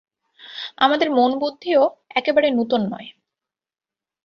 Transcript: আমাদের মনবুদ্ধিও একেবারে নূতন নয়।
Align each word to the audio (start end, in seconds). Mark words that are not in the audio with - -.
আমাদের 0.77 1.07
মনবুদ্ধিও 1.11 1.83
একেবারে 2.15 2.47
নূতন 2.51 2.81
নয়। 2.91 3.09